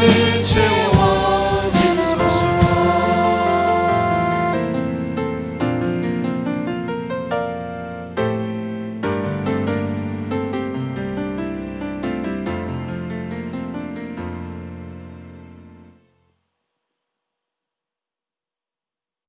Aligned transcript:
savage 0.00 0.79